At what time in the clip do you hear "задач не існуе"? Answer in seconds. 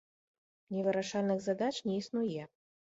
1.47-2.53